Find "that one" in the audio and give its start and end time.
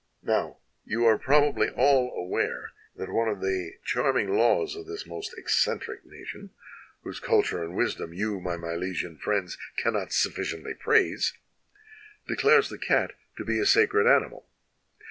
2.95-3.27